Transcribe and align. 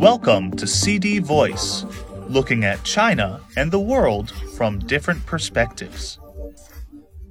Welcome 0.00 0.52
to 0.52 0.66
CD 0.66 1.18
Voice, 1.18 1.84
looking 2.26 2.64
at 2.64 2.82
China 2.84 3.42
and 3.54 3.70
the 3.70 3.78
world 3.78 4.30
from 4.56 4.78
different 4.78 5.26
perspectives. 5.26 6.18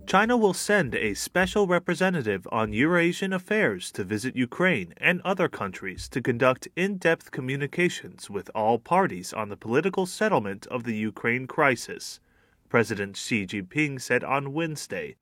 China 0.05 0.37
will 0.37 0.53
send 0.53 0.93
a 0.93 1.15
special 1.15 1.65
representative 1.65 2.47
on 2.51 2.71
Eurasian 2.71 3.33
affairs 3.33 3.91
to 3.93 4.03
visit 4.03 4.35
Ukraine 4.35 4.93
and 4.97 5.19
other 5.25 5.49
countries 5.49 6.07
to 6.09 6.21
conduct 6.21 6.67
in 6.75 6.97
depth 6.97 7.31
communications 7.31 8.29
with 8.29 8.51
all 8.53 8.77
parties 8.77 9.33
on 9.33 9.49
the 9.49 9.57
political 9.57 10.05
settlement 10.05 10.67
of 10.67 10.83
the 10.83 10.95
Ukraine 10.95 11.47
crisis, 11.47 12.19
President 12.69 13.17
Xi 13.17 13.47
Jinping 13.47 13.99
said 13.99 14.23
on 14.23 14.53
Wednesday, 14.53 15.15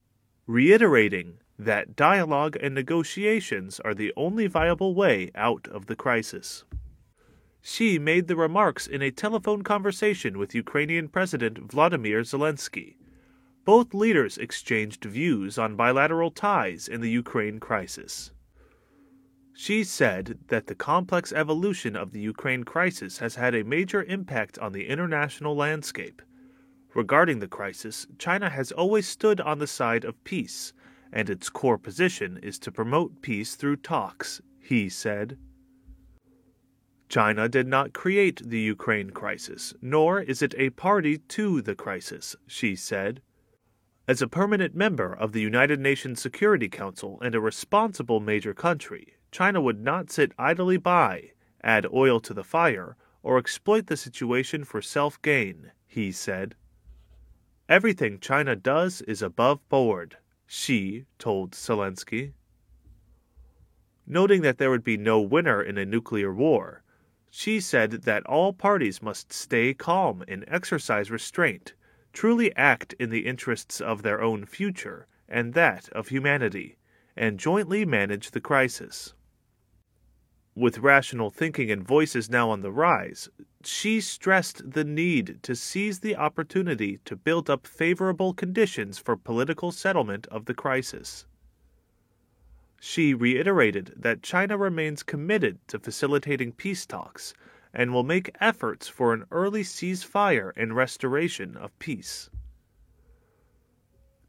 reiterating 0.48 1.38
that 1.58 1.96
dialogue 1.96 2.58
and 2.62 2.76
negotiations 2.76 3.80
are 3.80 3.94
the 3.94 4.12
only 4.18 4.48
viable 4.48 4.94
way 4.94 5.32
out 5.34 5.70
of 5.70 5.86
the 5.86 5.96
crisis. 5.96 6.66
Xi 7.62 8.00
made 8.00 8.28
the 8.28 8.36
remarks 8.36 8.88
in 8.88 9.02
a 9.02 9.12
telephone 9.12 9.62
conversation 9.62 10.38
with 10.38 10.56
Ukrainian 10.56 11.08
President 11.10 11.68
Volodymyr 11.68 12.22
Zelensky. 12.22 12.96
Both 13.66 13.94
leaders 13.94 14.38
exchanged 14.38 15.04
views 15.04 15.58
on 15.58 15.76
bilateral 15.76 16.32
ties 16.32 16.88
in 16.88 17.02
the 17.02 17.10
Ukraine 17.10 17.60
crisis. 17.60 18.32
Xi 19.54 19.84
said 19.84 20.40
that 20.50 20.68
the 20.68 20.76
complex 20.76 21.34
evolution 21.34 21.96
of 21.96 22.12
the 22.12 22.22
Ukraine 22.22 22.64
crisis 22.64 23.18
has 23.18 23.36
had 23.36 23.56
a 23.56 23.64
major 23.64 24.04
impact 24.04 24.60
on 24.60 24.72
the 24.72 24.88
international 24.88 25.56
landscape. 25.56 26.22
Regarding 26.94 27.40
the 27.40 27.48
crisis, 27.48 28.08
China 28.20 28.50
has 28.50 28.72
always 28.72 29.08
stood 29.08 29.42
on 29.42 29.60
the 29.60 29.68
side 29.68 30.06
of 30.06 30.24
peace, 30.24 30.74
and 31.12 31.30
its 31.30 31.50
core 31.50 31.78
position 31.78 32.38
is 32.44 32.60
to 32.60 32.72
promote 32.72 33.22
peace 33.22 33.56
through 33.56 33.78
talks, 33.78 34.42
he 34.60 34.90
said. 34.90 35.38
China 37.10 37.48
did 37.48 37.68
not 37.68 37.94
create 37.94 38.42
the 38.44 38.60
Ukraine 38.60 39.12
crisis, 39.12 39.74
nor 39.82 40.22
is 40.22 40.42
it 40.42 40.54
a 40.58 40.72
party 40.72 41.18
to 41.18 41.62
the 41.62 41.76
crisis, 41.76 42.36
Xi 42.48 42.76
said. 42.76 43.22
As 44.08 44.22
a 44.22 44.28
permanent 44.28 44.76
member 44.76 45.14
of 45.14 45.32
the 45.32 45.42
United 45.42 45.80
Nations 45.80 46.22
Security 46.22 46.68
Council 46.68 47.18
and 47.22 47.34
a 47.34 47.40
responsible 47.40 48.20
major 48.20 48.54
country, 48.54 49.16
China 49.32 49.62
would 49.62 49.80
not 49.80 50.12
sit 50.12 50.34
idly 50.38 50.78
by, 50.78 51.32
add 51.64 51.86
oil 51.94 52.20
to 52.22 52.34
the 52.34 52.44
fire, 52.44 52.98
or 53.24 53.38
exploit 53.38 53.88
the 53.88 53.98
situation 53.98 54.64
for 54.64 54.82
self 54.82 55.22
gain, 55.22 55.72
he 55.86 56.12
said. 56.12 56.56
Everything 57.70 58.20
China 58.20 58.56
does 58.56 59.02
is 59.02 59.22
above 59.22 59.60
board, 59.70 60.18
Xi 60.46 61.06
told 61.20 61.52
Zelensky. 61.52 62.34
Noting 64.06 64.42
that 64.42 64.58
there 64.58 64.70
would 64.70 64.86
be 64.86 64.96
no 64.96 65.20
winner 65.20 65.62
in 65.62 65.78
a 65.78 65.86
nuclear 65.86 66.34
war, 66.34 66.84
Xi 67.40 67.60
said 67.60 67.92
that 67.92 68.26
all 68.26 68.52
parties 68.52 69.00
must 69.00 69.32
stay 69.32 69.72
calm 69.72 70.24
and 70.28 70.44
exercise 70.48 71.12
restraint, 71.12 71.76
truly 72.12 72.52
act 72.56 72.96
in 73.00 73.12
the 73.12 73.28
interests 73.28 73.80
of 73.80 74.02
their 74.02 74.24
own 74.24 74.44
future 74.44 75.06
and 75.30 75.54
that 75.54 75.88
of 75.90 76.08
humanity, 76.08 76.80
and 77.16 77.40
jointly 77.40 77.86
manage 77.86 78.32
the 78.32 78.42
crisis. 78.42 79.14
With 80.56 80.80
rational 80.80 81.30
thinking 81.30 81.70
and 81.70 81.84
voices 81.84 82.28
now 82.28 82.50
on 82.50 82.62
the 82.62 82.72
rise, 82.72 83.30
Xi 83.64 84.02
stressed 84.02 84.72
the 84.72 84.84
need 84.84 85.38
to 85.44 85.56
seize 85.56 86.00
the 86.00 86.16
opportunity 86.16 86.98
to 87.06 87.16
build 87.16 87.52
up 87.52 87.68
favorable 87.68 88.34
conditions 88.34 88.98
for 88.98 89.16
political 89.16 89.72
settlement 89.72 90.26
of 90.32 90.46
the 90.46 90.56
crisis. 90.56 91.28
Xi 92.80 93.14
reiterated 93.14 93.94
that 93.96 94.22
China 94.22 94.58
remains 94.58 95.04
committed 95.04 95.60
to 95.68 95.80
facilitating 95.80 96.52
peace 96.52 96.86
talks 96.86 97.34
and 97.74 97.94
will 97.94 98.04
make 98.04 98.36
efforts 98.40 98.88
for 98.88 99.14
an 99.14 99.26
early 99.32 99.64
ceasefire 99.64 100.52
and 100.56 100.76
restoration 100.76 101.58
of 101.58 101.78
peace. 101.80 102.30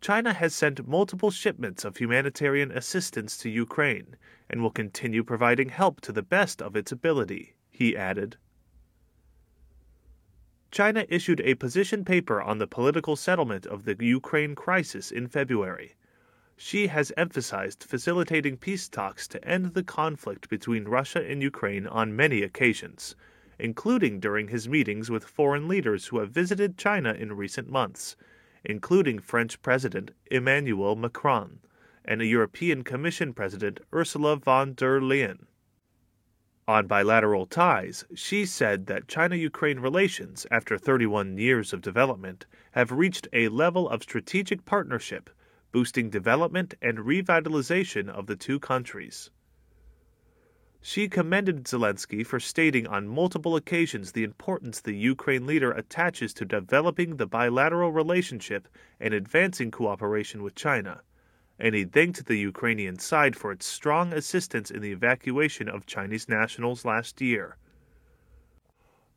China 0.00 0.32
has 0.32 0.54
sent 0.54 0.86
multiple 0.86 1.30
shipments 1.30 1.84
of 1.84 1.96
humanitarian 1.96 2.70
assistance 2.70 3.36
to 3.36 3.50
Ukraine 3.50 4.16
and 4.48 4.62
will 4.62 4.70
continue 4.70 5.24
providing 5.24 5.70
help 5.70 6.00
to 6.02 6.12
the 6.12 6.22
best 6.22 6.62
of 6.62 6.76
its 6.76 6.92
ability, 6.92 7.54
he 7.70 7.96
added. 7.96 8.36
China 10.70 11.04
issued 11.08 11.40
a 11.40 11.54
position 11.54 12.04
paper 12.04 12.40
on 12.40 12.58
the 12.58 12.66
political 12.66 13.16
settlement 13.16 13.66
of 13.66 13.84
the 13.84 13.96
Ukraine 13.98 14.54
crisis 14.54 15.10
in 15.10 15.26
February. 15.26 15.94
Xi 16.60 16.88
has 16.88 17.12
emphasized 17.16 17.84
facilitating 17.84 18.56
peace 18.56 18.88
talks 18.88 19.28
to 19.28 19.44
end 19.44 19.74
the 19.74 19.84
conflict 19.84 20.48
between 20.48 20.88
Russia 20.88 21.24
and 21.24 21.40
Ukraine 21.40 21.86
on 21.86 22.16
many 22.16 22.42
occasions, 22.42 23.14
including 23.60 24.18
during 24.18 24.48
his 24.48 24.68
meetings 24.68 25.08
with 25.08 25.22
foreign 25.24 25.68
leaders 25.68 26.06
who 26.06 26.18
have 26.18 26.32
visited 26.32 26.76
China 26.76 27.14
in 27.14 27.36
recent 27.36 27.70
months, 27.70 28.16
including 28.64 29.20
French 29.20 29.62
President 29.62 30.10
Emmanuel 30.32 30.96
Macron 30.96 31.60
and 32.04 32.22
European 32.22 32.82
Commission 32.82 33.32
President 33.32 33.78
Ursula 33.94 34.34
von 34.34 34.74
der 34.74 35.00
Leyen. 35.00 35.46
On 36.66 36.88
bilateral 36.88 37.46
ties, 37.46 38.04
Xi 38.16 38.44
said 38.44 38.86
that 38.86 39.06
China 39.06 39.36
Ukraine 39.36 39.78
relations, 39.78 40.44
after 40.50 40.76
31 40.76 41.38
years 41.38 41.72
of 41.72 41.82
development, 41.82 42.46
have 42.72 42.90
reached 42.90 43.28
a 43.32 43.46
level 43.46 43.88
of 43.88 44.02
strategic 44.02 44.64
partnership 44.64 45.30
boosting 45.72 46.10
development 46.10 46.74
and 46.80 46.98
revitalization 46.98 48.08
of 48.08 48.26
the 48.26 48.36
two 48.36 48.58
countries. 48.58 49.30
Xi 50.80 51.08
commended 51.08 51.64
Zelensky 51.64 52.24
for 52.24 52.38
stating 52.38 52.86
on 52.86 53.08
multiple 53.08 53.56
occasions 53.56 54.12
the 54.12 54.22
importance 54.22 54.80
the 54.80 54.96
Ukraine 54.96 55.44
leader 55.44 55.72
attaches 55.72 56.32
to 56.34 56.44
developing 56.44 57.16
the 57.16 57.26
bilateral 57.26 57.90
relationship 57.90 58.68
and 59.00 59.12
advancing 59.12 59.70
cooperation 59.70 60.42
with 60.42 60.54
China, 60.54 61.02
and 61.58 61.74
he 61.74 61.84
thanked 61.84 62.24
the 62.24 62.38
Ukrainian 62.38 62.98
side 62.98 63.34
for 63.34 63.50
its 63.50 63.66
strong 63.66 64.12
assistance 64.12 64.70
in 64.70 64.80
the 64.80 64.92
evacuation 64.92 65.68
of 65.68 65.84
Chinese 65.84 66.28
nationals 66.28 66.84
last 66.84 67.20
year. 67.20 67.56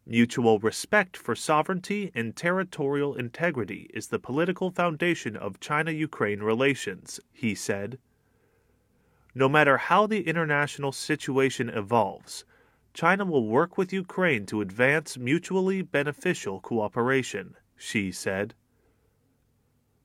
Mutual 0.05 0.57
respect 0.57 1.15
for 1.15 1.35
sovereignty 1.35 2.11
and 2.15 2.35
territorial 2.35 3.15
integrity 3.15 3.87
is 3.93 4.07
the 4.07 4.17
political 4.17 4.71
foundation 4.71 5.37
of 5.37 5.59
China 5.59 5.91
Ukraine 5.91 6.39
relations, 6.39 7.19
he 7.31 7.53
said. 7.53 7.99
No 9.35 9.47
matter 9.47 9.77
how 9.77 10.07
the 10.07 10.27
international 10.27 10.91
situation 10.91 11.69
evolves, 11.69 12.45
China 12.93 13.25
will 13.25 13.47
work 13.47 13.77
with 13.77 13.93
Ukraine 13.93 14.45
to 14.47 14.59
advance 14.61 15.17
mutually 15.17 15.83
beneficial 15.83 16.59
cooperation, 16.59 17.55
Xi 17.77 18.11
said. 18.11 18.55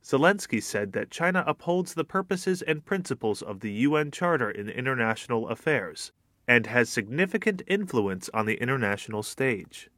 Zelensky 0.04 0.62
said 0.62 0.92
that 0.92 1.10
China 1.10 1.42
upholds 1.46 1.94
the 1.94 2.04
purposes 2.04 2.60
and 2.60 2.84
principles 2.84 3.40
of 3.40 3.60
the 3.60 3.72
UN 3.72 4.10
Charter 4.10 4.50
in 4.50 4.68
International 4.68 5.48
Affairs 5.48 6.12
and 6.48 6.66
has 6.66 6.88
significant 6.88 7.62
influence 7.66 8.30
on 8.32 8.46
the 8.46 8.60
international 8.60 9.22
stage. 9.22 9.90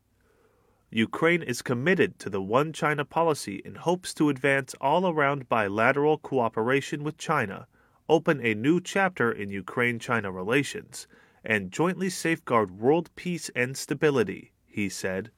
Ukraine 0.91 1.42
is 1.42 1.60
committed 1.60 2.19
to 2.19 2.31
the 2.31 2.41
One 2.41 2.72
China 2.72 3.04
policy 3.04 3.60
and 3.64 3.76
hopes 3.76 4.14
to 4.14 4.31
advance 4.31 4.75
all 4.81 5.06
around 5.06 5.48
bilateral 5.48 6.16
cooperation 6.16 7.04
with 7.04 7.19
China, 7.19 7.66
open 8.08 8.41
a 8.44 8.54
new 8.54 8.81
chapter 8.81 9.31
in 9.31 9.50
Ukraine 9.50 9.98
China 9.98 10.32
relations, 10.32 11.06
and 11.44 11.70
jointly 11.70 12.08
safeguard 12.08 12.70
world 12.70 13.10
peace 13.16 13.50
and 13.54 13.76
stability, 13.76 14.53
he 14.64 14.88
said. 14.88 15.31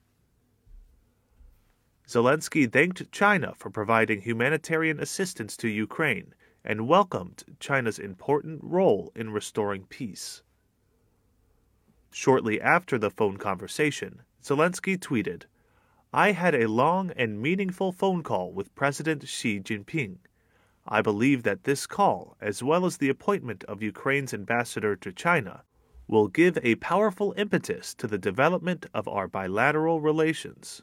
Zelensky 2.07 2.71
thanked 2.71 3.11
China 3.11 3.53
for 3.57 3.71
providing 3.71 4.21
humanitarian 4.21 5.01
assistance 5.01 5.57
to 5.57 5.69
Ukraine 5.69 6.35
and 6.65 6.87
welcomed 6.89 7.43
China's 7.59 7.99
important 7.99 8.61
role 8.63 9.13
in 9.17 9.31
restoring 9.31 9.85
peace. 9.85 10.43
Shortly 12.13 12.61
after 12.61 12.99
the 12.99 13.11
phone 13.11 13.37
conversation, 13.37 14.23
Zelensky 14.43 14.99
tweeted, 14.99 15.45
I 16.13 16.33
had 16.33 16.55
a 16.57 16.69
long 16.69 17.13
and 17.13 17.41
meaningful 17.41 17.93
phone 17.93 18.25
call 18.25 18.53
with 18.53 18.75
President 18.75 19.29
Xi 19.29 19.61
Jinping. 19.61 20.19
I 20.87 21.03
believe 21.03 21.45
that 21.45 21.65
this 21.65 21.87
call, 21.87 22.37
as 22.41 22.65
well 22.65 22.85
as 22.85 22.97
the 22.97 23.11
appointment 23.11 23.63
of 23.65 23.81
Ukraine's 23.81 24.35
ambassador 24.35 24.97
to 24.97 25.13
China, 25.13 25.63
will 26.09 26.27
give 26.27 26.59
a 26.63 26.75
powerful 26.77 27.33
impetus 27.37 27.95
to 27.95 28.09
the 28.09 28.19
development 28.19 28.87
of 28.93 29.07
our 29.07 29.29
bilateral 29.29 30.01
relations. 30.01 30.83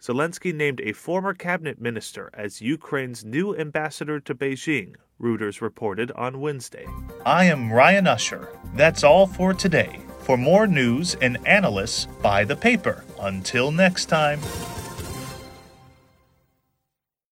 Zelensky 0.00 0.52
named 0.52 0.80
a 0.80 0.92
former 0.92 1.32
cabinet 1.32 1.80
minister 1.80 2.30
as 2.34 2.60
Ukraine's 2.60 3.24
new 3.24 3.56
ambassador 3.56 4.18
to 4.18 4.34
Beijing, 4.34 4.96
Reuters 5.24 5.62
reported 5.62 6.12
on 6.12 6.38
Wednesday. 6.38 6.86
I 7.24 7.46
am 7.46 7.72
Ryan 7.72 8.06
Usher. 8.06 8.50
That's 8.74 9.02
all 9.02 9.26
for 9.26 9.54
today. 9.54 9.98
For 10.20 10.36
more 10.36 10.66
news 10.66 11.14
and 11.22 11.38
analysis, 11.46 12.06
buy 12.22 12.44
the 12.44 12.56
paper. 12.56 13.04
Until 13.20 13.72
next 13.72 14.06
time. 14.06 14.40